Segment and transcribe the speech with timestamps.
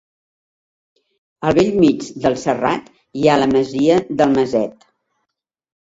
[1.51, 4.93] Al bell mig del serrat hi ha la masia del Maset.